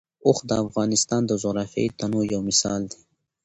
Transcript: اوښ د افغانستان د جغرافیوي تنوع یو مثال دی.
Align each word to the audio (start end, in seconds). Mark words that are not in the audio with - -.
اوښ 0.25 0.39
د 0.49 0.51
افغانستان 0.65 1.21
د 1.27 1.31
جغرافیوي 1.43 1.95
تنوع 1.99 2.23
یو 2.33 2.41
مثال 2.49 2.81
دی. 2.91 2.99